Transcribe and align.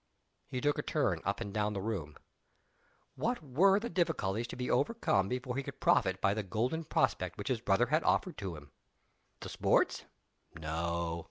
He 0.47 0.61
took 0.61 0.79
a 0.79 0.81
turn 0.81 1.21
up 1.25 1.39
and 1.41 1.53
down 1.53 1.73
the 1.73 1.79
room. 1.79 2.17
What 3.13 3.43
were 3.43 3.79
the 3.79 3.87
difficulties 3.87 4.47
to 4.47 4.55
be 4.55 4.67
overcome 4.67 5.27
before 5.29 5.55
he 5.57 5.61
could 5.61 5.79
profit 5.79 6.19
by 6.19 6.33
the 6.33 6.41
golden 6.41 6.85
prospect 6.85 7.37
which 7.37 7.49
his 7.49 7.61
brother 7.61 7.85
had 7.85 8.03
offered 8.03 8.35
to 8.39 8.55
him? 8.55 8.71
The 9.41 9.49
Sports? 9.49 10.05
No! 10.57 11.19